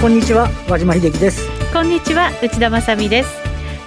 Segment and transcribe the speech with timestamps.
[0.00, 1.46] こんにちは和島秀樹です。
[1.74, 3.38] こんにちは内田まさです。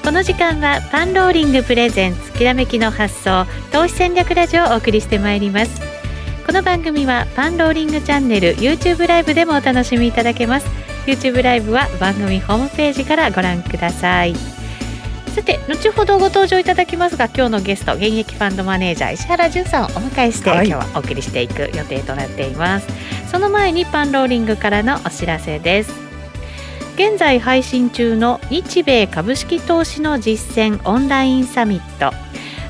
[0.03, 5.81] この時間はパンローリングプレゼンツきらめきの発想投資戦略ラジオをお送りしてまいります。
[6.45, 10.67] この番組はパンローリングチャンネル YouTube ライブでもお楽しみいただけます。
[11.07, 14.35] YouTube ライブは番組ホームページからご覧ください。
[15.33, 22.87] さて後ほどご登場いただきますが今日のゲスト現役ファンドマネージャー石原潤さんをお迎えして、はい、今日はお送りしていく予定となっています。
[23.31, 26.02] その前にパンローリングからのお知らせです
[26.95, 32.15] 現在配信中の日米株式投資の実践オンラインサミット。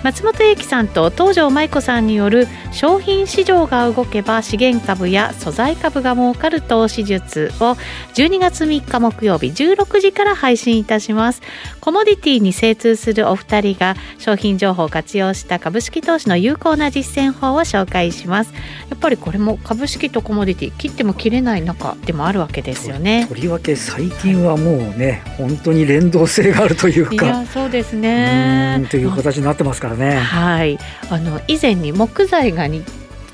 [0.04, 7.78] 松本英樹さんと東條舞子さんによる商品市場が動けば資源株や素材株が儲かる投資術を
[8.16, 11.42] 12月3日木曜日16時から配信いたします。
[11.80, 18.54] コモディティに精通するお二人が商品情報を活用した株式投資の有効な実践法を紹介します。
[18.90, 23.26] やっぱりこれも株式とコモディティ切っても切れない中でもあるわけですよね。
[23.30, 27.26] とりわけ最近はもうね本当に連動性があるというか。
[27.26, 28.86] いやそうですね。
[28.90, 30.18] という形になってますからね。
[30.18, 30.78] はい。
[31.10, 32.84] あの以前に木材が日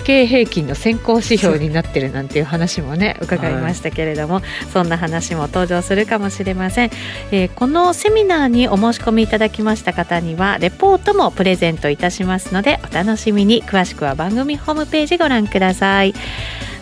[0.03, 6.89] 経平均の先行指標になってるなんていう話もね伺いましたけれども、はい、そんな話も登場するかもしれません、
[7.31, 13.63] えー、このセミナーにお申し込みいただきました方にはレポートもプレゼントいたしますのでお楽しみに。
[13.63, 16.13] 詳しくは番組ホームページご覧ください。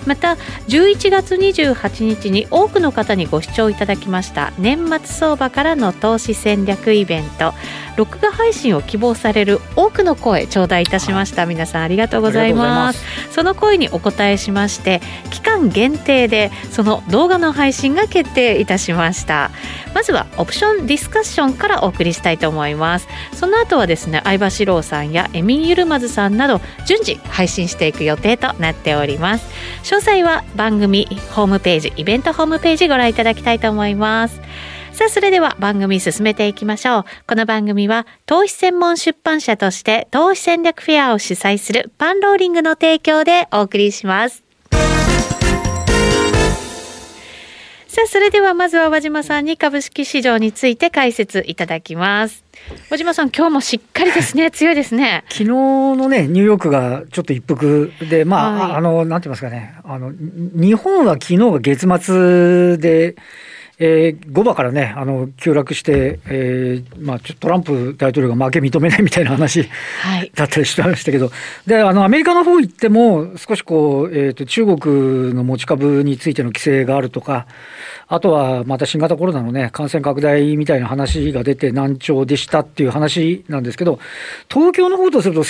[0.05, 0.37] また
[0.69, 7.53] 11月28日に多くの方にご視聴いただきました年末相場からの投資戦略イベント
[7.97, 13.03] 録画配信を希望される多くの声頂戴いたしました、はい、皆さんありがとうございます。
[13.31, 19.51] その声にお答えしまして期間限定でその動画の配信が決定いたしました。
[19.93, 23.07] まずはオプションディスカッションからお送りしたいと思います。
[23.33, 29.47] その後はですね相葉史郎さんやエミン・ユルマズさんなど順次配信していく予定となっております。
[29.83, 34.41] 詳細は番組ホームページイベントホームページご覧いただきたいと思います
[34.97, 37.05] さあ、それでは番組進めていきましょう。
[37.27, 44.43] この番組は投資専門出版社として投資戦略フェアを主催するパンローリングの提供でお送りします。
[47.87, 52.43] さあ、それではまずは和島さんに株式市場について解説いただきます。
[52.89, 55.25] 和島さん、今日もしっかりですね、 強いですね。
[55.29, 63.15] 昨日のね、ニューヨークがちょっと一服で、まあ、はい、あの、なんて言いますかね、あの、日本は昨日が月末で、
[63.79, 69.69] えー、5番からね、あの急落して、えーまあ、ちょトランプ大統領が負け認めないみたいな話、
[70.01, 71.31] はい、だったりしてましたけど、
[71.67, 77.45] であのアメリカの方行っても、少しこう、えーと、中国の持ち株についての規制があるとか、
[78.07, 83.99] あとはまた新型コロナの、ね、感染拡大みたいな話が出て難聴でしたっていう話なんですけど、
[84.49, 85.43] 東京の方とすると、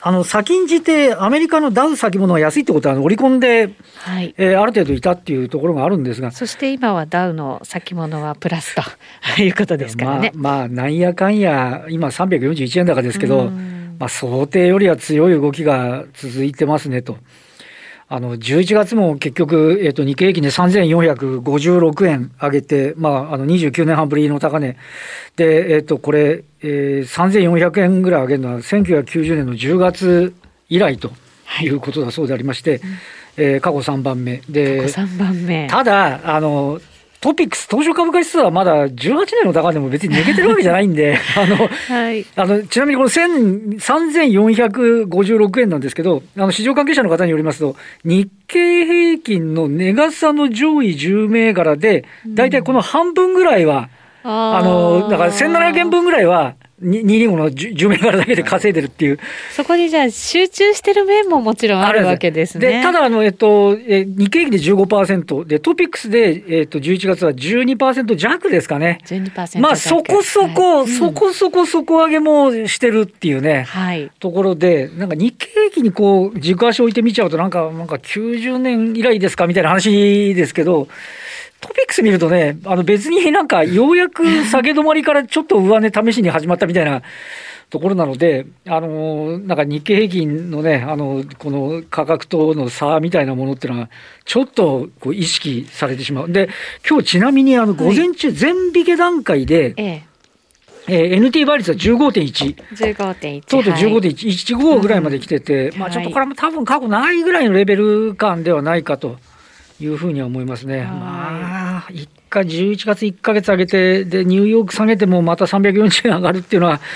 [0.00, 4.34] あの先んじてアメリカのダウ先物が安いってことは織り込んで、はい。
[4.36, 6.30] えー、ある程度いたっていうところがあるんですが。
[6.32, 8.82] そして今はダウの先物はプラスと
[9.40, 10.32] いうことですからね。
[10.34, 13.48] まあ、まあ、なんやかんや、今341円高ですけど、
[14.00, 17.18] まあ、想定よりは強い動きが続いてますねと。
[18.08, 24.76] あの、11月も結局、えっ、ー、と、日経平均で3456円上げて、まあ、あの、29年半ぶりの高値。
[25.36, 30.34] で、えっ、ー、と、これ、えー、3400円ぐらい上げるのは、1990年の10月
[30.68, 31.12] 以来と
[31.62, 32.80] いうことだそうでありまして、はい、
[33.36, 34.42] えー、過去3番目。
[34.48, 35.68] で、過去3番目。
[35.68, 36.80] ただ、あの、
[37.20, 53.88] トピックス、東証株価指数はまだ18年の高値も別に抜けてるわけじゃないんで、 あの、はい、あの、ちなみにこの3456円なんですけど、あの、市場関係者の方によりますと、日経平均の値傘の上位10銘柄で、大体この半分ぐらいは、うん、
[54.22, 59.18] あの、だから1700円分ぐらいは、225の10銘柄だけで稼いでるっていう。
[59.54, 62.66] そこにじゃあ集中してる面ももちろんあるわけですね。
[62.78, 68.98] で、ただ、あの、えっと、え日経平均で15%、で、トピックスで、えっと、11月は12%弱ですかね。
[69.04, 80.88] 12%まあ、そこそこ、はい、そこそこ底上げもしてるっていうね、はい、ところで、なんか日経平均にこう、軸足置いてみちゃうと、なんか、なんか90年以来ですかみたいな話ですけど、
[81.60, 87.02] トピックス見るとね、あの別になんかようやく下げ止まりからちょっと上値試しに始まったみたいな
[87.68, 93.90] ところなので、あのなんか日経平均のね、あのこの価格との差みたいなものっていうのは、
[94.24, 96.32] ちょっとこう意識されてしまう。
[96.32, 96.48] で、
[96.88, 100.02] 今日ちなみにあの午前中、全引け段階で、ええ
[100.88, 102.56] えー、NT 倍率は15.1。
[102.56, 103.40] 15.1。
[103.42, 109.18] とうとう15.1、15ぐらいまで来てて、うん、まあちょっとこれも多分過去ないぐらいのレベル感ではないかと。
[109.84, 110.82] いうふうには思いますね。
[110.82, 116.80] まあ、1回、11月1か月上げて、で、ニューヨーク下げてもまた340円上がるっていうのは、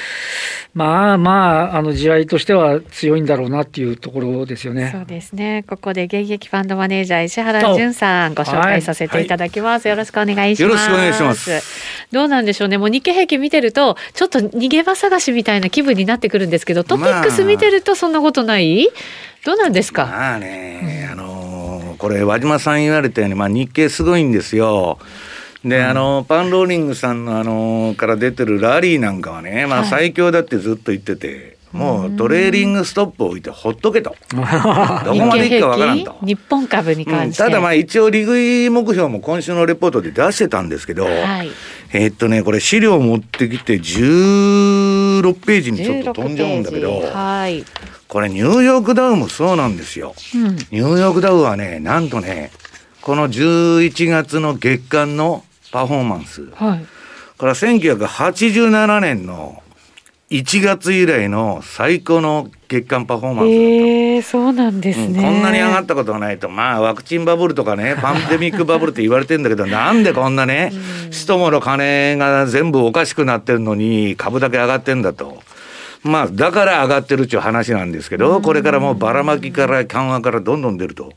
[0.75, 4.91] まあまあ、あの地合いとしては強いんだろうなっていうところですよね。
[4.93, 5.65] そうですね。
[5.69, 10.69] ここで現役ファンドマネージャー石原淳さんご紹介させていただきます、はいはい、よろしくお願いします。
[10.69, 11.63] よろしくお願いします。
[12.11, 12.77] どうなんでしょうね。
[12.77, 18.89] もう日経平均見てるとちょっと逃げ場探しみたいな気分になってくるんですけど、トピックス見てるとそんなことない？
[19.45, 20.07] どうなんですか？
[20.07, 21.34] まあね、うん、あの
[21.95, 24.99] これ和島さん言われたようにまあ日経すごいんですよ。
[25.65, 34.15] で、あの、パンローリングさんのあの、から出てるラリーなんかはね、まあ最強だってずっと言ってて、もうトレーリングストップを置いてほっとけと。
[34.31, 34.45] どこ
[35.27, 36.17] までいくかわからんと。
[36.23, 41.11] 日本株に関して、うん、ただまあ一応利食い目標も今週のレポートで出してたんですけど、は
[41.43, 41.51] い、
[41.93, 47.65] えー、っとね、これ資料持ってきて16ページにちょっと飛んじゃうんだけど、はい、
[48.15, 50.15] これニューヨークダウもそうなんですよ。
[50.37, 52.53] うん、ニューヨークダウはね、なんとね、
[53.01, 56.49] この11月の月間のパフォーマンス。
[56.55, 56.87] はい。
[57.37, 59.65] から1987年の
[60.31, 63.53] 1月以来の最高の月間パフォーマンスだった。
[63.53, 70.73] えー、そうなんですね、うん、こんなに上がったことがないと、まあワクチンバブルとかね、 パンデミックバブルって言われてんだけど、なんでこんなね、
[71.11, 75.43] 人もの金が全部おかしくなってるのに株だけ上がってんだと。
[76.05, 81.13] まあ、だから上がってるっていう話なんですけど、これからもうばらまきから緩和からどんどん出ると。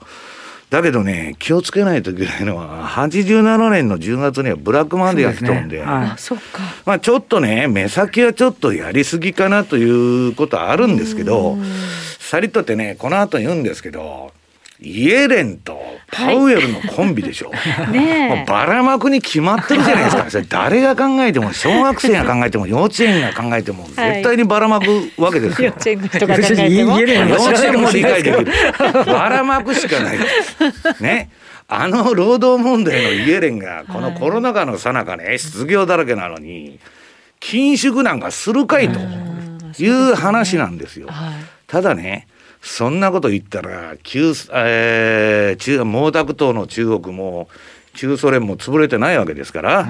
[0.69, 5.91] だけどね、気をつけないといけないのは、87年の10月にはブラックマンデーが来とんで、でね。
[5.91, 6.07] はい、
[6.85, 11.57] まあちょっとね、目先はちょっとやりすぎかなということはあるんですけど、
[12.19, 14.31] さりとってね、この後言うんですけど、
[14.79, 15.79] イエレンと
[16.11, 17.51] パウエルのコンビでしょ。
[17.51, 20.29] はい、ねもうばらまくに決まってるじゃないですか。
[20.29, 25.69] それ誰が考えても、小学生が考えても、幼稚園が考えても、絶対にばらまくわけですよ。
[25.69, 26.99] 幼稚園の人が考えても。
[26.99, 28.51] 幼稚園も理解できる。
[29.05, 30.19] ばらまくしかない。
[31.01, 31.29] ね。
[31.69, 36.79] あの労働問題のイエレンが、このコロナ禍のさなかね、失業だらけなのに、
[37.39, 38.99] 緊縮なんかするかいと
[39.79, 41.09] いう話なんですよ。
[41.65, 42.27] ただね、
[42.61, 47.47] そんなこと言ったら旧、えー、中毛沢東の中国も
[47.97, 49.87] 中ソ連も潰れてないわけですから、うん、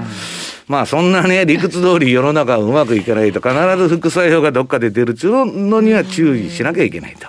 [0.68, 7.28] まあそんなね理屈通り世の中うまくいかないと必ず副作用がどっかで出るっていうのには注意しなきゃいけないと。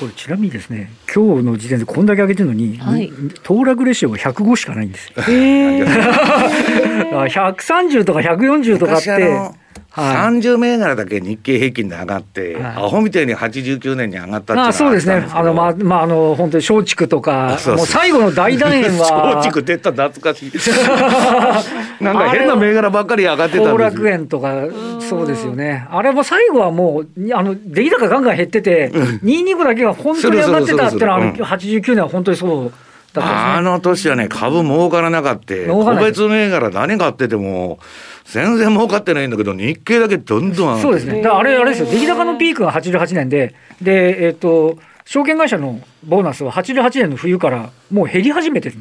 [0.00, 3.12] これちなみにですね今日の時点でこんだけ上げてるのに、はい、
[3.44, 5.14] 騰落レシオが105しかないんですよ。
[5.28, 9.63] えー、 130とか140とかって。
[9.90, 19.36] はい、30銘柄だけ日経平均で上がって、はい、アホみたいに89年に上がったってあそうですね、あのまあ、まあ、あの本当に松竹とか、もう最後の大団円は。
[19.44, 20.52] 松竹出た懐かしい。
[22.02, 24.64] なんか変な銘柄ばっかり上がってた後楽園とか、
[25.00, 32.72] そうですよね、あれも最後はもう、あの出来高ガンガン減ってて、225だけが本当に上がってたっていうのは、89年は本当にそう。
[33.16, 35.54] あの年はね、株儲からなかった。
[35.70, 37.78] 個別銘柄何買ってても、
[38.24, 41.20] 全然儲かってないんだけど、日経だけどんどんそうですね。
[41.22, 41.86] だからあれ、あれですよ。
[41.86, 48.76] 出来高のピークが88年で、で、えっ、ー、と、証券会社のボーナスは88年の冬からもう減り始めてる。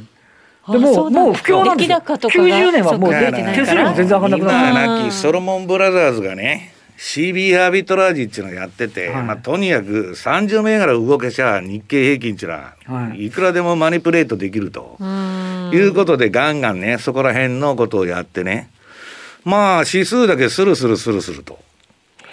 [0.70, 1.98] でももう不況なんですよ。
[1.98, 5.12] 90年はもう手数料も全然上がらなくなった。
[5.12, 14.98] ソロモンブラザーズがね、CB アービトラージっていうのをやってて、はい、まあ、とにかく30銘柄動けちゃ日経平均っていうのは、はい、いくらでもマニプレートできると
[15.74, 18.70] いうことでガンガンねそこら辺のことをやってね
[19.46, 21.60] まあ指数だけスルスルスルスルと。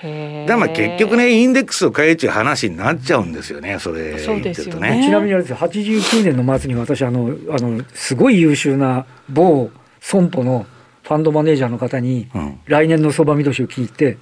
[0.03, 5.03] でまあ結局ねインデックスを変えちゃう話になっちゃうんですよねそれ言ってるとね。
[5.05, 10.67] ちなみにあれですよ89年の末に私あのあのすごい優秀な某損保の
[11.03, 12.29] ファンドマネージャーの方に、
[12.67, 14.17] 来年の相場見通しを聞いて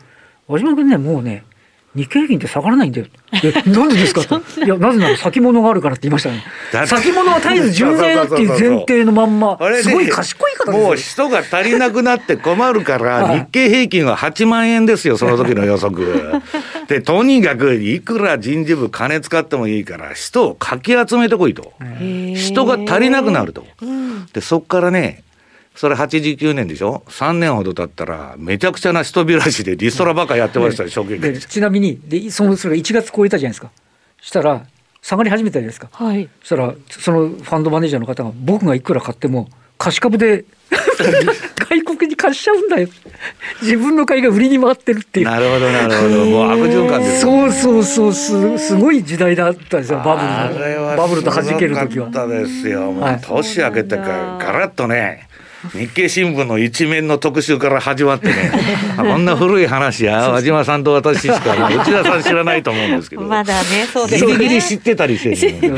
[0.47, 1.45] 和島君ねもうね
[1.95, 3.07] 日経平均って下がらないんだよ。
[3.43, 4.41] え、 なんでですかと。
[4.63, 6.45] いや、なぜなら先物があるからって言いましたね。
[6.87, 16.07] 先物は絶えず10年っていう前提のまんま、すごい賢い方ですもう人が足りなくなって困るから、日経平均は8万円ですよ、その時の予測。
[16.89, 21.73] で、とにかくいくら人事部金使ってもいいから、人をかき集めてこいと。
[22.35, 23.65] 人が足りなくなると。
[24.33, 25.23] で、そこからね、
[25.79, 33.71] それ89年でしょ？3年ほど経ったらめちゃくちゃな人びらしでリストラばっかやってましたよ、証券会ちなみにでそのそれが1月超えたじゃないですか。
[34.21, 34.67] したら
[35.03, 40.45] 下がり始めたじゃないですか、はい、そしたらそのファンドマネージャーの方が僕がいくら買っても貸し株で
[41.71, 42.89] 外国に貸しちゃうんだよ。
[43.63, 45.27] 自分の買いが売りに回ってるっていう。
[45.27, 46.25] なるほどなるほど。
[46.25, 52.09] もう悪循環です、そうそうそうすすごい時代だったんですよバブルのバブルと弾ける時は。
[52.27, 52.91] ですよ。
[52.91, 55.28] もう年明けてからガラッとね
[55.75, 58.53] 日経新聞の一面の特集から始まってね。
[58.97, 60.31] こんな古い話や。
[60.31, 63.23] 和島さんと私しか、まあ、内田さん知らないと思うんですけど。
[63.23, 64.33] まだねそうですね。
[64.35, 65.71] ギリギリ知ってたりして、 ね、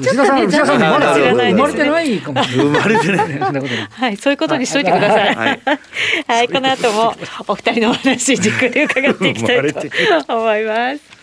[0.00, 2.42] 内田さん内田さんまだ生まれてないかも。
[2.44, 3.38] 生まれてない。
[3.90, 5.34] はいそういうことにしといてください。
[5.34, 5.60] はい、
[6.26, 7.14] はい、この後も
[7.48, 11.19] お二人のお話じっくり伺っていきたいと思います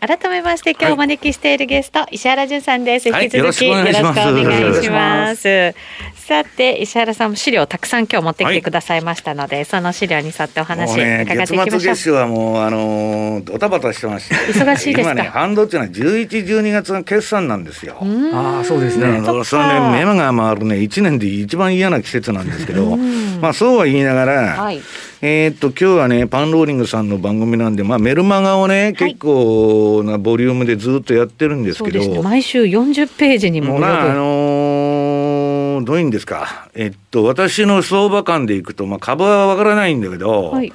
[0.00, 3.08] 改めまして今日お招きしているゲスト、はい、石原潤さんです。
[3.10, 5.74] 引き続き、よろしくお願いします。
[6.16, 11.80] さて石原さんも資料たくさん今日持ってきてくださいましたので、はい、その資料に沿ってお話伺っていきましょう。
[11.80, 17.98] 月末はもうあのドタバタしてまして、忙しいです今ね半導っていうのは11、12月の決算なんですよ。
[18.32, 19.20] ああそうですね。
[19.44, 24.62] それね目が回るね1年で一番嫌な季節なんですけど、まあそうは言いながら。
[24.62, 24.80] はい
[25.22, 40.72] えー、っと今日はねパンローリングさんの番組なんで、まあ、メルマガをね、結構なボリュームでずっとやってるんですけど、ね、毎週40ページにもまああのー、どういうんですか、えっと、私の相場感でいくと、まあ、株はわからないんだけど、はい、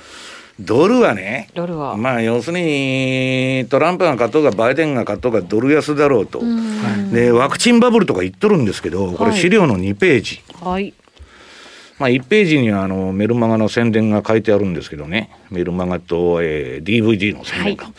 [0.59, 1.97] ドルはね、ドルは。
[1.97, 6.41] まあ要するにトランプが勝とうがバイデンが勝とうがドル安だろうと、
[7.11, 10.41] でワクチンバブルとか言っとるんですけど、これ資料の2ページ。
[10.61, 10.93] はい
[11.97, 15.29] まあ、1ページにはあのメルマガの宣伝が書いてあるんですけどね。
[15.49, 17.91] メルマガと、えー、DVD の宣伝か、は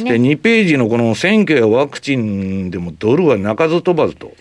[0.00, 0.04] い。
[0.04, 4.32] で、ね、2ページのこの選挙やワクチンでもドルは鳴かず飛ばずと。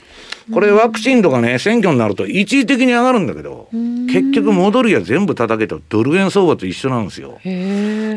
[0.53, 5.81] これワクチンとかね選挙になると一時的に上がるんだけど結局戻りは全部叩けと。
[5.89, 7.39] ドル円相場と一緒なんですよ。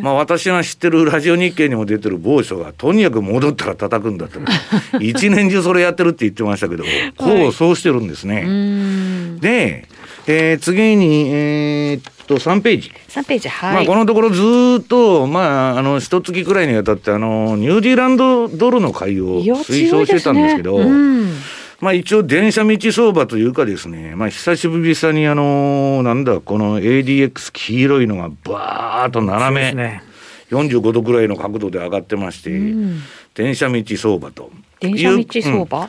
[0.03, 4.39] まあ私が知ってるラジオ日経にも出てる某所がとにかく戻ったら叩くんだって
[5.01, 6.85] 一年中それやってるって言ってましたけど
[7.17, 9.39] こうそうしてるんですね。
[9.41, 9.89] で
[10.31, 12.93] えー、次に、えー、っと、3ページ。
[13.09, 13.75] 3ページ、はい。
[13.77, 14.43] まあ、このところず
[14.83, 21.33] っと、まあ、あの、一月くらいにわたって、あの、ニュージーランドドルの買いを推奨してたんですけど、ねうん、
[21.81, 30.03] まあ、一応、電車道相場というかですね、まあ、久しぶりに、あの、なんだ、この ADX 黄色いのがバーッと斜め、ね、
[30.51, 33.01] 45度くらいの角度で上がってまして、うん、
[33.33, 34.51] 電車道相場と。
[34.81, 35.89] 電車道相場、うん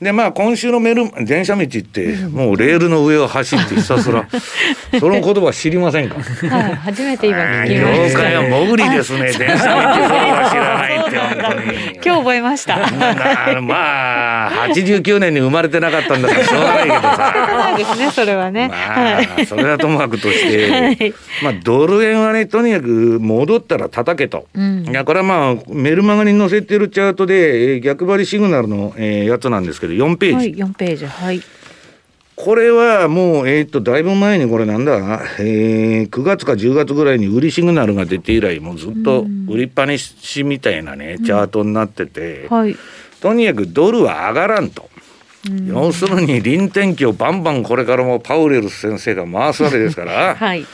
[0.00, 4.26] でまあ今週のメル電車道ってもうレールの上を走ってひたすら
[4.98, 6.14] その言葉知りませんか？
[6.16, 8.08] はい、初めて今聞きました。
[8.08, 9.32] 業界は潜りですね。
[9.32, 12.00] 電車道は知らないって本当に。
[12.02, 12.78] 今日覚えました。
[13.60, 17.74] まあ89年に生まれてなかったんだからしょうがないけどさ。
[17.76, 18.68] ですねそれはね。
[18.68, 24.46] まあそれはともかくとして、はい、まあドル円はねとにかく戻ったら叩けと。
[24.54, 29.89] うん、いやこれはまあメルマガに載せてるチャートで逆張りシグナルの、えー、やつなんですけど。
[29.96, 31.42] ど4ページ、はい、4ページはい。
[32.36, 42.74] これはもう、えっ、ー、と、だいぶ前にこれなんだ、えー、9月か10月ぐらいに売りシグナルが出て以来、もうずっと売りっぱなしみたいなね、チャートになってて、はい、
[43.20, 44.88] とにかくドルは上がらんと。
[45.66, 50.66] 要するに臨転機をバンバンこれからもパウレル先生が回すわけですから、 はい、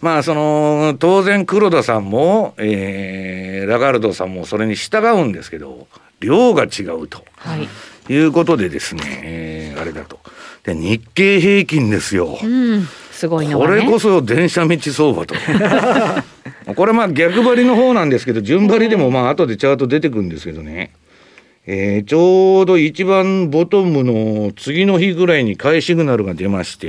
[0.00, 5.88] まあその当然黒田さんも、えー、ラガルドさんもそれに従うんですけど
[6.20, 7.24] 量が違うと。
[7.36, 7.68] はい
[8.08, 10.18] いうことでですね、えー、あれだと。
[10.64, 12.38] で、日経平均ですよ。
[12.42, 15.34] うん、すごいの、ね、これこそ電車道相場と。
[16.74, 20.92] これまあ逆張りの方なんですけど、順張りでもまあ後でチャート出てくるんですけどね。
[21.66, 26.88] えー、ちょうど一番ボトムの次の日ぐらいに買いシグナルが出まして、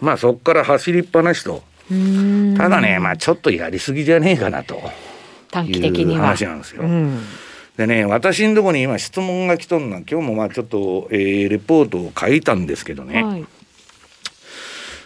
[0.00, 1.62] まあそこから走りっぱなしと。
[2.56, 4.82] ただね、まあちょっとやりすぎじゃねえかなと。
[5.50, 6.26] 短期的には。
[6.26, 6.82] 話なんですよ。
[6.82, 7.20] うん
[7.78, 13.46] でね私のとこに今質問が来とんの今日もまあちょっと、えー、レポートを書いたんですけどね、はい、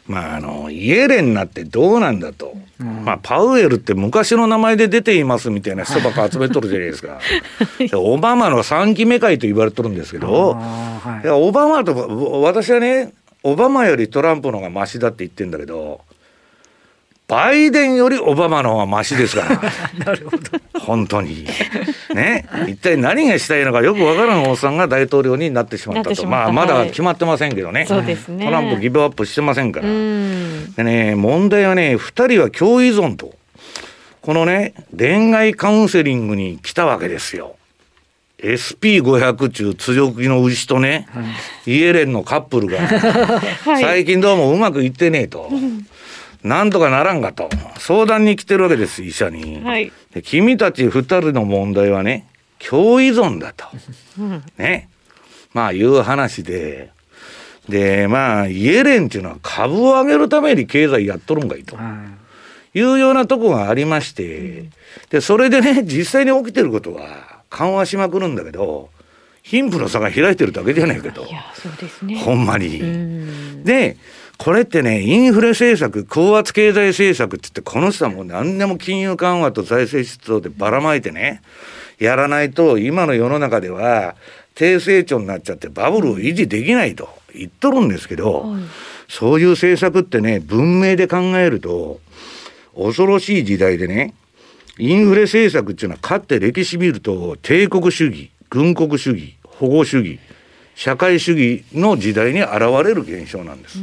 [0.07, 7.21] まああのイエレンなってどうなんだと、うん、まあパウエルって昔の名前で出ていますみたいな人ばっか集めとるじゃないですか。
[7.95, 13.13] オバマの3期目会と言われとるんですけど、はい、オバマと私はね
[13.43, 16.01] オバマよりトランプの方がマシだって言ってんだけど
[17.33, 19.63] バイデンよりオバマの方がマシですから。
[20.05, 20.81] なるほど。
[20.81, 21.47] 本当に。
[22.15, 22.47] ね。
[22.69, 26.27] 一体何がしたいのかよくわからんおっさんが大統領になってしまったと。
[26.27, 27.87] まあ、まだ決まってませんけどね。
[27.89, 28.45] そうですね。
[28.45, 29.87] トランプギブアップしてませんから。
[29.87, 33.35] でね、問題はね、二人は共依存と。
[34.21, 37.57] このね、恋愛カウンセリングに来たわけですよ。
[38.43, 41.23] SP500 中強気の牛とね、は
[41.65, 42.79] い、イエレンのカップルが、
[43.81, 45.49] 最近どうもうまくいってねえと。
[46.43, 47.49] なんとかならんかと。
[47.79, 53.67] 相談に来てるわけです医者に、はい、で君たち2人の問題はね共依存だと、
[54.19, 54.89] うん、ね。
[55.53, 56.91] まあいう話で。
[57.69, 61.77] でまあイエレンっていうのは株を上げるために経済やっとるんかいと、
[62.75, 62.81] い。
[62.81, 64.65] うようなとこがありまして、
[65.11, 68.91] でそれでね実際に起きてることは緩和しまくるんだけど、
[69.43, 71.25] 貧富の差が開いてるだけじゃないけど。
[71.25, 72.19] いや、そうですね。
[72.19, 72.81] ほんまに。
[73.65, 73.97] で、
[74.43, 81.43] これってね、インフレ政策、高圧経済政策って言って、この人はもう何でも金融緩和と財政出動でばらまいてね、
[82.01, 84.17] やらないと、今の世の中では、
[84.57, 88.63] 低成長になっちゃってバブルを維持できないと言っとるんですけど、はい、
[89.09, 92.01] そういう政策ってね、文明で考えると、
[92.75, 94.13] 恐ろしい時代でね、
[94.77, 100.19] インフレ政策っていうのは、かって歴史見ると、帝国主義、軍国主義、保護主義、
[100.75, 103.79] 社会主義の時代に現れる現象なんです。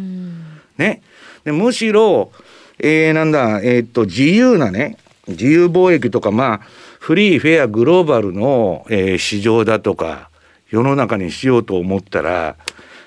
[0.77, 1.01] ね。
[1.43, 2.31] でむしろ、
[2.79, 6.61] えー、なんだ、えー、っと、自由なね、自由貿易とか、まあ、
[6.99, 10.29] フリー、フェア、グローバルの、えー、市場だとか、
[10.69, 12.55] 世の中にしようと思ったら、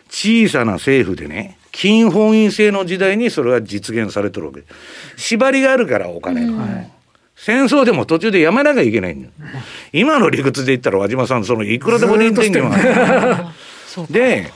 [0.08, 4.62] 小さな政府でね、金本位制の時代にそれは実現されてるわけ。
[5.16, 6.84] 縛りがあるからお金が、
[7.34, 9.28] 戦争でも途中でやめなきゃいけないんだ
[9.92, 12.84] 今の理屈で言ったら和島さんそのいくらでも臨転機もある
[14.10, 14.50] で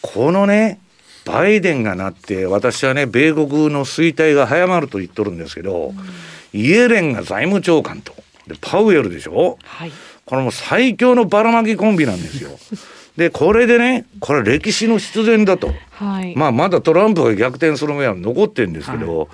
[0.00, 0.80] このね
[1.24, 8.14] バイデンがなって私はね米国の衰退が早まると言っとるんですけど、うん、イエレンが財務長官と。
[8.46, 9.92] でパウエルでしょ、はい、
[10.24, 12.50] これも最強のばらまきコンビなんですよ。
[13.18, 19.28] でこれでねこれ歴史の必然だと、はい、まあまだトランプが逆転する目は残ってるんですけど、はい、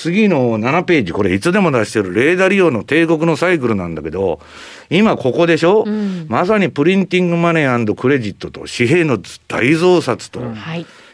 [0.00, 4.40] 次の7ページこれいつでも出してるレーダー利用の帝国のサイクルなんだけど
[4.88, 10.40] 今ここでしょ、うん、まさにプリンティングマネークレジットと紙幣の大増刷と、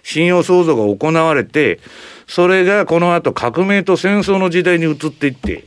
[0.05, 1.81] 信用創造が行われて
[2.29, 5.65] それがこの後革命と戦争の時代に移っていって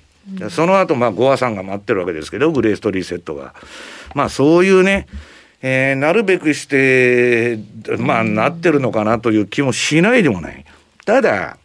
[0.50, 3.54] その後まあゴアさんが待ってるわけですけどグレーストリーセットが。
[4.16, 5.08] まあそういうね
[5.62, 7.60] えー、なるべくして、
[7.98, 10.64] まあ、なってるのかなという気もしないでもない。
[11.04, 11.58] ただ、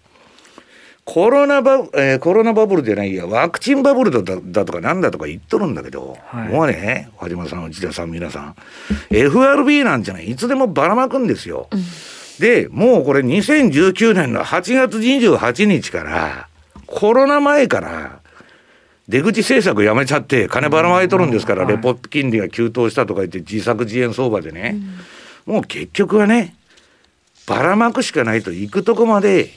[1.04, 8.56] コロナバ,、えー、コロナバブルじゃないや、ワクチンバブルだだとかなんだとか言っとるんだけど、はい、もうね、和島さん、内田さん、皆さん、
[9.10, 11.68] FRB なんじゃない、いつでもばらまくんですよ。
[11.70, 11.82] うん、
[12.40, 16.48] で、もうこれ2019年の8月28日から、
[16.86, 18.20] コロナ前から、
[19.06, 24.76] 出口政策やめちゃって金ばらまいとるんですから、レポ金利が急騰したとか言って自作自演相場でね、
[25.44, 26.56] もう結局はね
[27.46, 29.50] ばらまくしかないと行くとこまで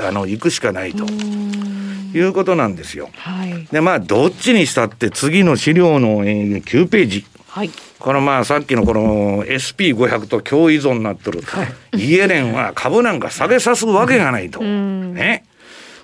[0.00, 3.10] あの行くしかないということなんですよ。
[3.14, 7.26] はい、でまあどっちにしたって次の資料の、えー、9ページ。
[7.48, 11.64] はい、このまあさっきのこの SP500 と共依存になってる、は
[11.94, 14.60] い、イエレンは株なんか下げさすわけがないと。
[14.60, 15.44] ね。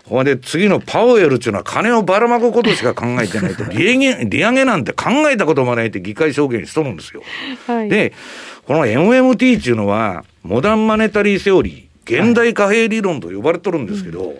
[0.05, 7.23] ほんで次のパウエルっていうのは金をばらまくことしか考えてないと利上げ利上げなんて考えたこともないって議会証言しとるんですよ。
[7.67, 8.13] はい、で
[8.67, 14.39] この MMT っていうのはモダンマネタリーセオリー現代貨幣理論と呼ばれとるんですけど、はい、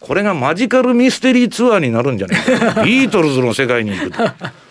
[0.00, 4.22] これがマジカルミステリーツアーになるんじゃないか ビートルズの世界に行くと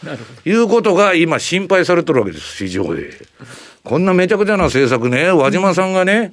[0.50, 3.12] いうことが今心配されてるわけです市場で。
[3.84, 6.32] こんなめちゃくちゃな政策ね和島さんがね、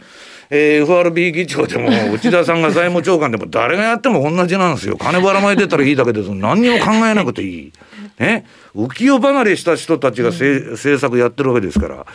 [0.50, 4.96] えー、FRB 議長でも内田さんが財務長官でも誰がやっても同じなんですよ。
[4.96, 6.34] 金ばらまいてたらいいだけです。
[6.34, 7.72] 何にも考えなくていい。
[8.18, 8.44] ね。
[8.74, 12.06] 浮世離れした人たちが、うん、政策やってるわけですから。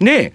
[0.00, 0.34] で、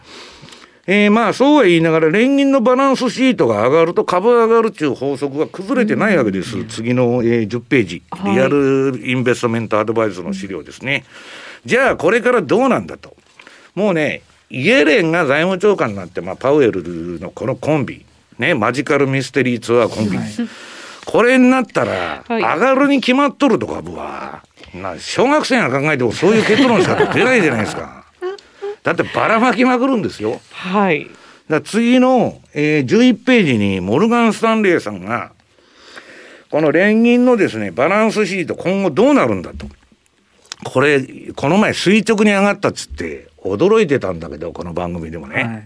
[0.86, 1.08] え。
[1.08, 6.58] ー、まあそうは言いながら連銀のバランスシートが上がると株上がるっていう法則が崩れてないわけです。
[6.58, 11.06] うん、次の、えー、10ページ、リアルインベストメントアドバイスの資料ですね。
[11.66, 13.16] じゃあこれからどうなんだと。
[13.76, 18.06] もうね、イエレンが財務長官になって、まあ、パウエルのこのコンビ、
[18.38, 20.28] ね、マジカルミステリーツアーコンビ、はい、
[21.06, 24.44] これになったら、上がるに決まっとると株は、
[24.76, 28.03] な小学生が考えてもそういう結論しか出ないじゃないですか。
[28.84, 30.42] だってばらまきまくるんですよ。
[30.52, 31.08] はい。
[31.50, 35.32] だ次の、えー、11ページにモルガン・スタンレーさんが、
[36.50, 39.68] この連銀のですね、バランスシート今後どうなるんだと。
[40.64, 41.02] これ、
[41.36, 45.66] この前垂直に上がったっつって、驚いてたんだけど、この番組でもね。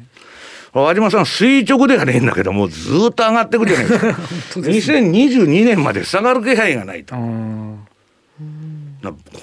[0.73, 4.07] はい、和島さん、垂直ではねえんだけど、もうずっと上がってくじゃない ですか。
[4.59, 7.15] 2022年まで下がる気配がないと。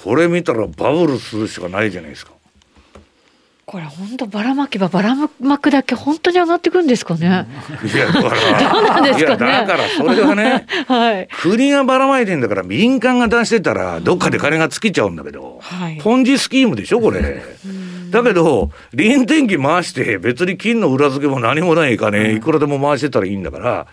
[0.03, 2.34] これ見たらバブルするしかないじゃないですか。
[3.75, 7.49] これ本当ばらまけばばらまくだけ本当に上がってくんですかね。
[7.93, 9.37] いやだからどうなんですかね。
[9.37, 17.43] だからそれはね、 はい、国がばらまいてんだから民間が出してたらどっかで金が尽きちゃうんだけど、はい、ポンジスキームでしょこれ。
[18.13, 23.89] だけど臨転機回して別に金の裏付けも何もない金いくらでも回してたらいいんだから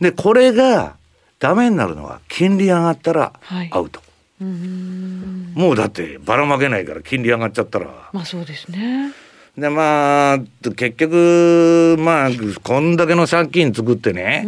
[0.00, 0.94] でこれが
[1.38, 3.34] ダメになるのは金利上がったら
[3.72, 3.98] アウト。
[3.98, 4.07] はい
[4.40, 8.10] もうだってばらまけないから金利上がっちゃったら。
[8.12, 9.12] まあそうですね。
[9.56, 10.38] でまあ
[10.76, 12.30] 結局まあ
[12.62, 14.46] こんだけの借金作ってね、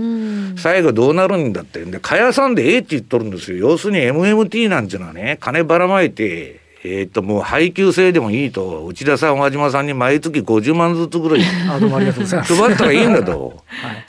[0.57, 1.85] 最後どうなるんだって。
[1.85, 3.59] でかやさんでええって言っとるんですよ。
[3.59, 12.55] 要するに MMT なんていうのはね金ばらまいてえっ、と、もう配給制でもいいと、内田さん、和島さんに毎月50万ずつぐらい あどうもありがとうございます。
[12.55, 13.63] 配ったらいいんだと。
[13.69, 14.07] はい。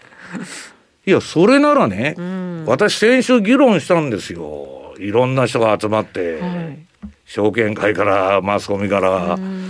[1.06, 2.64] いや、それならね、うん。
[2.66, 4.91] 私先週議論したんですよ。
[5.02, 6.78] いろんな人が集まって、はい
[7.26, 9.36] 証券会からマスコミから。
[9.36, 9.68] うん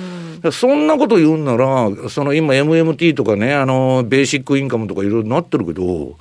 [0.51, 6.17] そんなこと言うんなら、その今 MMT とかね、あの、ベーシックインカムとかいろいろなってるけど、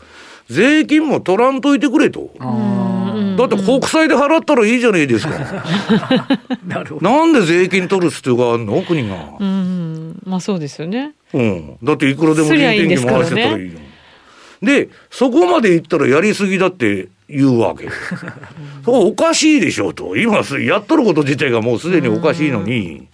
[0.50, 2.30] 税金も取らんといてくれと。
[2.38, 5.32] あだって国債で払ったらいいじゃないですか。
[5.38, 7.10] あ、 なるほど。
[7.10, 8.82] なんで税金取る必要があるの？
[8.82, 9.16] 国が。
[9.40, 11.12] うんまあそうですよね。
[11.32, 11.76] うん。
[11.82, 14.66] だっていくらでも人件費回してたらいいじゃん。
[14.66, 17.88] で、そこまで言ったらやりすぎだって言うわけ。
[18.84, 20.16] そこおかしいでしょうと。
[20.16, 23.08] 今すやっとること自体がもうすでにおかしいのに。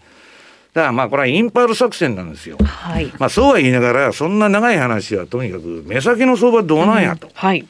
[0.72, 2.59] だからまあこれはインパール作戦なんですよ。
[2.62, 3.12] はい。
[3.18, 7.29] まあそうは言いながら、そんな長い話はとにかく目先の相場どうなんやと。
[7.35, 7.66] はい。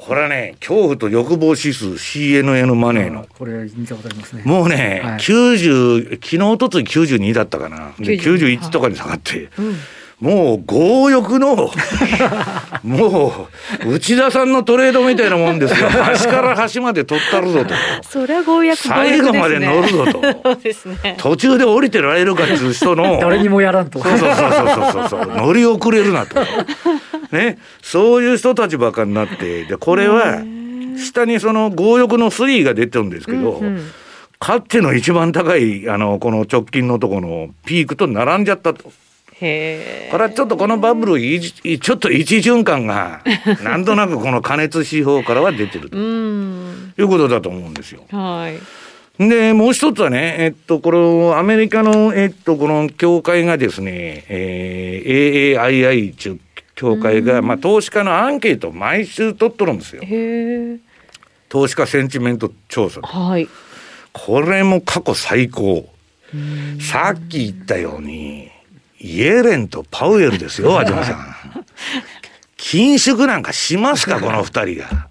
[0.00, 3.26] これはね、恐怖と欲望指数 CNN マネーの。
[3.38, 4.42] これ見たことありますね。
[4.46, 7.92] もうね、はい90、昨日、おとつい92だったかな。
[7.98, 9.76] で、92 91とかに下がって、うん。
[10.20, 11.56] もう強欲の、
[12.84, 13.48] も
[13.86, 15.88] う、内田さんのトレードみたいなもんですよ。
[15.88, 17.74] 端から端まで取ったるぞと。
[18.06, 19.32] それは強約強約ですね。
[19.32, 20.20] 最後まで乗るぞと。
[20.42, 21.14] そうですね。
[21.18, 23.98] 途中で降りてられるかっていう人の、 誰にもやらんと。
[23.98, 26.38] そうそうそうそうそうそう、乗り遅れるなと。
[27.32, 30.42] ね、そういう人たちばっかになって、で、これは、
[30.98, 33.90] 下にその強欲の3が出てるんですけど、うんうん
[34.42, 38.90] かつての一番高い、あの、この直近のところのピークと並んじゃったと。
[39.40, 43.22] これはちょっとこのバブル、いじちょっと一循環が、
[43.62, 46.92] なんとなくこの加熱指標からは出てるとうん。
[46.98, 48.04] いうことだと思うんですよ。
[48.10, 48.50] は
[49.18, 49.28] い。
[49.28, 56.40] で、もう一つはね、えっと、これ、アメリカの、えっと、この協会がですね、えー AAII っていう
[56.74, 60.02] 協会が、まあ、投資家のアンケートを毎週取っとるんですよ。
[60.02, 60.78] へえ。
[61.48, 63.00] 投資家センチメント調査。
[63.02, 63.48] はい。
[64.12, 65.88] これも過去最高。
[66.80, 68.50] さっき言ったように、
[69.00, 71.36] イエレンとパウエルですよ、和島さん。
[72.56, 75.08] 緊縮なんかしますか、 この二人が。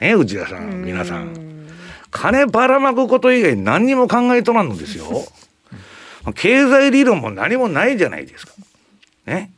[0.00, 1.50] ね、内田さん、皆さん。
[2.10, 5.24] 金ばらまくこと以外何にも考えとらんのですよ。
[6.34, 8.52] 経済理論も何もないじゃないですか。
[9.26, 9.52] ね。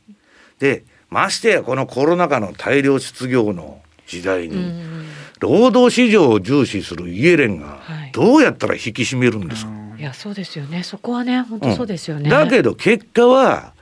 [0.59, 5.07] で、ましてやこのコロナ禍の大量失業の時代に、うん。
[5.39, 9.73] 労働市場を重視するイエレンがはいどうやったら引き締めるんですか、い
[10.03, 10.83] やそうですよね。
[10.83, 12.29] そこはね本当そうですよね。
[12.29, 13.73] だけど結果は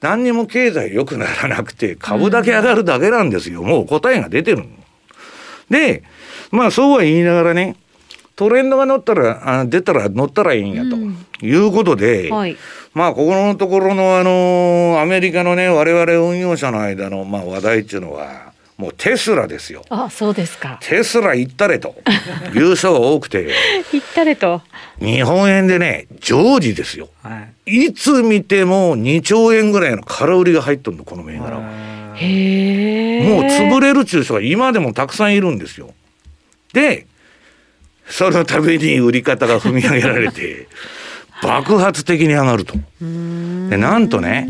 [0.00, 3.62] 何にも経済良くならなくて株だけ上がるだけなんですよ。
[3.62, 4.64] もう答えが出てるの。
[5.68, 6.02] で、
[6.50, 7.76] まあそうは言いながらね、
[8.36, 12.56] トレンドが乗ったら、あ出たら乗ったらいいんやとうんいうことで、はい。
[12.94, 18.49] まあここのところのあのアメリカのね、我々運用者の間のまあ話題っていうのは、
[18.80, 19.84] もうテスラですよ。
[19.90, 20.78] あそうですか。
[20.80, 21.94] テスラ行ったれと
[22.54, 23.50] いう人が多くて、
[23.92, 24.62] 行ったれと。
[24.98, 27.10] 日本円でね、常時ですよ。
[27.22, 27.84] はい。
[27.88, 32.14] いつ見ても2兆円ぐらいの空売りが入っとるの、この銘柄は。
[32.14, 33.28] へえ。
[33.28, 35.92] もう潰れるっていう人が今でもたくさんいるんですよ。
[36.72, 37.06] で、
[38.06, 40.68] そのために売り方が踏み上げられて、
[41.44, 42.76] 爆発的に上がると。
[43.02, 44.48] で、なんとね、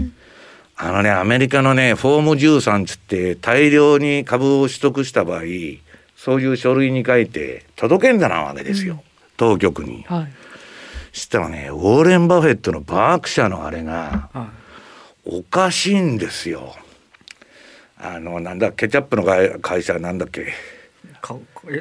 [0.82, 5.42] あのね、アメリカのね、フォーム13つって大量に株を取得した場合、
[6.16, 9.02] そういう書類に書いて届けんだなわけですよ。
[9.36, 10.04] 当局に。
[10.08, 10.32] はい。
[11.12, 14.48] したらね、ウォーレン・バフェットのバーク社のあれが、は
[15.26, 16.74] おかしいんですよ。
[17.98, 20.54] あの、なんだ、ケチャップの会会社なんだっけ？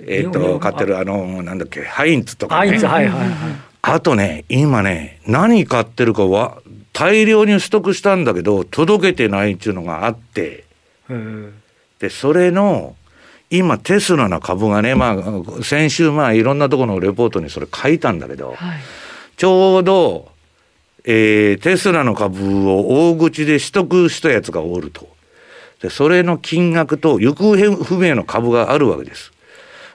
[0.08, 2.72] えっ、と、買ってる、あの、なんだっけ、ハインツとかね。
[2.72, 3.30] はいはいはい。
[3.82, 6.62] あとね、今ね、何買ってるかは、
[6.94, 10.66] 大量に取得したんだけど、届けてないっていうのがあって、
[12.00, 12.96] で、それの、
[13.50, 18.80] 今、テスラの株がね、まあ、先週、まあ、いろんなところのレポートにそれ書いたんだけど、はい。
[19.38, 20.30] ちょうど、
[21.06, 25.08] えーテスラの株を大口で取得したやつがおると。
[25.82, 29.32] で、それの金額と行方不明の株があるわけです。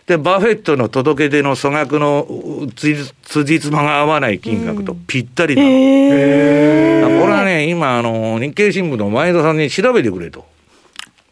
[0.06, 5.68] で、バフェットの届け出の粗額のうつ辻褄が合わない金額とぴったりなの。
[5.70, 10.44] へだからこれはね、今、あの、日経新聞の前田さんに調べてくれと。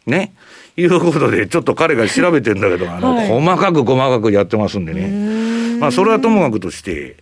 [0.07, 0.33] ね。
[0.75, 5.77] いうことで、ちょっと彼が調べてんだけど、あの、はい細かく細かくやってますんでね。
[5.79, 7.17] まあ、それはともかくとして、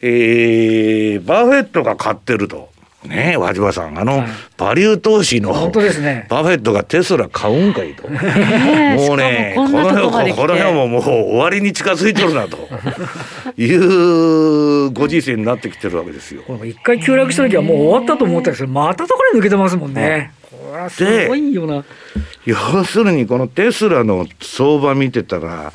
[0.00, 2.70] えー、バフェットが買ってると。
[3.04, 6.26] ね和島さん、あの、はいバリュー投資の、本当ですね。
[6.28, 8.02] バフェットがテスラ買うんかいと。
[8.12, 12.68] えもうね、この世、こまで来てこの世ももう終わりに近づいてるなと
[13.60, 16.42] いうご時世になってきてるわけですよ。
[16.64, 20.32] 一回急落した時はもう終わったと思ったんですけど、またところに抜けてますもんね。
[20.50, 21.84] これはすごいよな。
[22.44, 25.72] 要するにこのテスラの相場見てたら、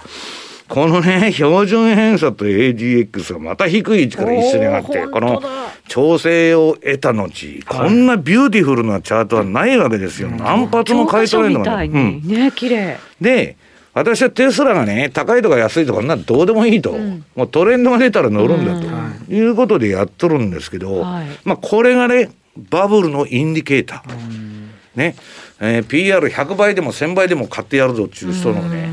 [0.67, 5.41] このね標準偏差と AGX がまた低い位置から一緒に上がってこの
[5.88, 7.30] 調整を得た後
[7.67, 12.19] こんなビューティフルなチャートはないわけですよ、何発も買い取れるのがね。
[12.24, 13.58] ね綺麗で
[13.95, 25.15] 私はテスラがね高いとか安いとかなどうでもいいと、うん、もうトレンドが出たら乗るんだと、いうことでやっとるんですけど、はい、まあこれがねバブルのインディケーター、ね、
[25.62, 28.89] えー、PR100 倍でも1000倍でも買ってやるぞっていう人のね、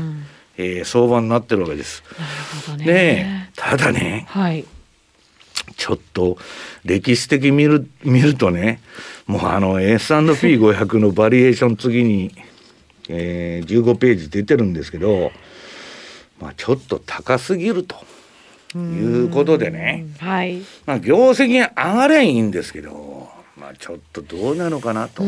[0.57, 2.01] えー、相場になってるわけです。
[2.17, 4.65] なるほどね、ただね、はい、
[5.75, 6.37] ちょっと
[6.85, 8.79] 歴史的見る見るとね
[9.27, 12.33] もうあの S&P500 のバリエーション次に
[13.09, 15.31] えー、15ページ出てるんですけど、
[16.39, 17.95] まあ、ちょっと高すぎると
[18.77, 20.61] いうことでね、はい。
[20.85, 25.23] まあ、業績が上がればいいんですけど、まあ、ちょっとどうなのかなと。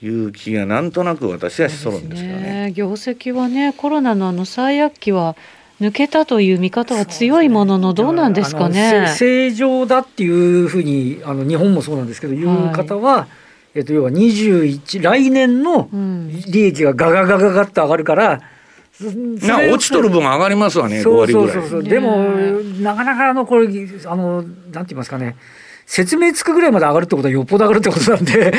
[0.00, 5.34] いう気がなんとなく私はしそうなんですけどね、ね、業績はねコロナのあの最悪期は
[5.80, 9.14] 抜けたという見方は強いもののどうなんですかね。
[9.16, 13.28] 正常だっていうふうにあの日本もそうなんですけど、いう方は、
[13.78, 15.88] えっと、要は21来年の
[16.48, 18.40] 利益がガガガガガッと上がるから、
[19.00, 22.16] うん、な落ちとる分上がりますわね、そうそうそうそう、でも、
[22.80, 23.68] なかなかあのこれ
[24.06, 25.36] あの、なんて言いますかね、
[25.88, 28.52] 説明つくぐらいまで上がるってことはよっぽど上がるってことなんで、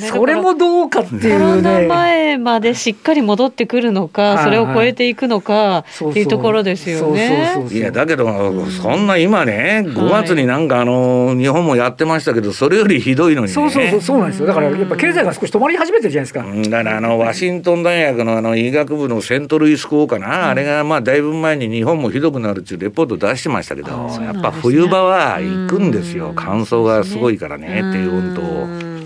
[0.00, 1.30] それもどうかっていうね。
[1.30, 7.64] コロナ前までしっかり戻ってくるのか、それを超えていくのかっていうところですよね。
[7.70, 8.26] いや、だけど、
[8.70, 14.46] そんな今ね、5月になんかあの、日本もやってましたけど、それよりひどいのに、ね、そうそうそう、そうなんですよ。
[14.46, 16.44] だからやっぱ経済が少し止まり始めてるじゃないですか。
[16.70, 26.32] だからあの、ワシントン大学のあの医学部のセントルイス校かな、あれがまあだいぶ前に日本もひどくなるっていうレポート出してましたけど、やっぱ冬場は行くんですよ。
[26.34, 29.04] 乾燥がすごいからね、低温と。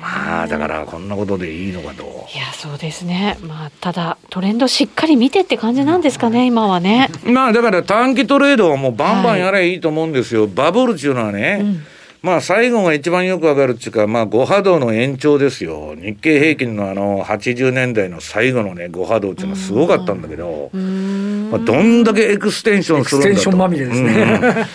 [0.00, 2.04] まあだからこんなことでいいのかと。
[2.34, 3.38] いやそうですね。
[3.40, 7.08] まあただトレンドしっかり見てって感じなんですかね、うん、今はね。
[7.24, 10.42] まあだから短期トレードはもうバンバンやればいいと思うんですよ。
[10.42, 11.58] はい、バブルっていうのはね。
[11.62, 11.86] うん
[12.24, 15.94] まあ最後が一番よくわかるっていうか、まあ5波動の延長ですよ。
[15.94, 23.30] 日経平均のあの80年代の最後のね5波動っていうのはすごかったんだけど、まあ、どんだけエクステンションするんだと。
[23.30, 24.10] エクステンションまみれですね。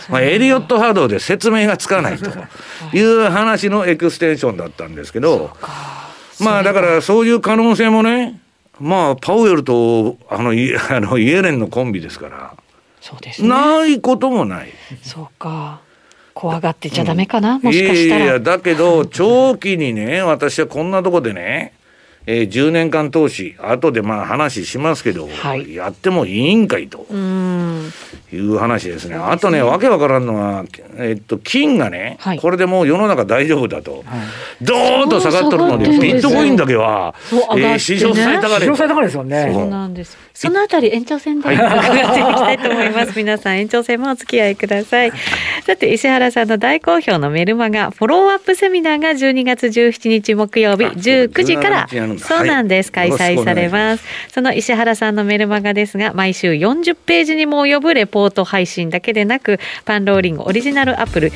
[0.07, 2.29] うん、まあ、エリオット波動で説明がつかないと
[2.95, 5.49] いう話のエクステンションだったんですけど、
[6.39, 8.39] まあだからそういう可能性もね、
[8.79, 12.53] まあパウエルとあのイあのイエレンのコンビですから、
[13.01, 14.71] そうです、ね、ないこともない。
[15.01, 15.81] そうか。
[16.33, 18.23] 怖がってちゃダメかな、うん、もしかしたら。
[18.23, 21.73] いやいや、だけど、長期にね、私はこんなとこでね、
[22.25, 27.07] えー、10年間投資、後でまあ話しますけど、はい、やってもいいんかいと
[28.31, 29.15] いう話ですね。
[29.15, 30.65] あとね、わけわからんのは、
[30.97, 34.03] えー、っと、金がね、はい、これでもう世の中大丈夫だと、はい、
[34.61, 38.59] ドーンと下がってるのに、ビットコインだけは、えー、史上最高値。
[38.61, 39.51] 史上最高値ですよね。
[39.53, 39.67] そう。
[39.67, 40.17] なんです。
[40.33, 43.13] そのあたり延長戦で伺っていきたいと思います。
[43.17, 45.11] 皆さん延長戦もお付き合いください。
[45.65, 51.87] さて、石原さんの大好評のメルマガ、フォローアップセミナーが12月17日木曜日19時から。
[52.19, 54.03] そうなんです、開催されます。
[54.31, 61.31] その石原さんのメルマガですが毎週40ページにも及ぶレポート配信だけでなくパンローリングオリジナルアプリ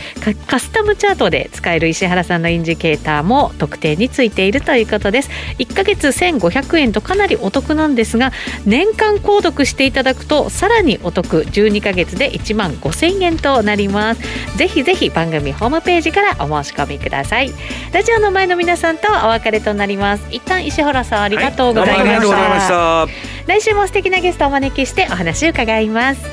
[0.47, 5.29] カスタムチャートで使える石原さんのインジケーターも特定についているということです。
[5.59, 8.33] 1ヶ月1500円とかなりお得なんですが
[8.65, 14.57] 年間購読していただくとさらにお得12ヶ月で1万5000円となります。
[14.57, 17.53] ぜひぜひ番組ホームページからお申し込みください。
[17.93, 20.23] ラジオの前の皆さんとお別れとなります。
[20.29, 23.07] 一旦石原さんさんありがとうございました、
[23.47, 26.32] 来週も素敵なゲストをお招きしてお話を伺います